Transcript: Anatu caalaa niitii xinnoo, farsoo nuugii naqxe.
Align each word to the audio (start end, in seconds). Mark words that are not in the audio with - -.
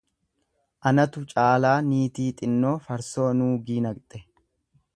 Anatu 0.91 1.21
caalaa 1.33 1.75
niitii 1.89 2.27
xinnoo, 2.41 2.73
farsoo 2.87 3.29
nuugii 3.43 3.79
naqxe. 3.89 4.23